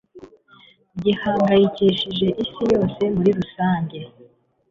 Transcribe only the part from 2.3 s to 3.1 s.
Isi yose